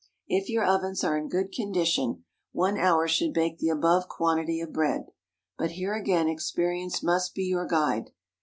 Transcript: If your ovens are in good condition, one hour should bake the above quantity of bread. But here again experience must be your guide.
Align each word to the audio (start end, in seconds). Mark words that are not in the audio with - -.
If 0.27 0.49
your 0.49 0.65
ovens 0.65 1.03
are 1.03 1.15
in 1.15 1.29
good 1.29 1.51
condition, 1.51 2.23
one 2.53 2.75
hour 2.75 3.07
should 3.07 3.35
bake 3.35 3.59
the 3.59 3.69
above 3.69 4.07
quantity 4.07 4.59
of 4.59 4.73
bread. 4.73 5.05
But 5.59 5.73
here 5.73 5.93
again 5.93 6.27
experience 6.27 7.03
must 7.03 7.35
be 7.35 7.43
your 7.43 7.67
guide. 7.67 8.09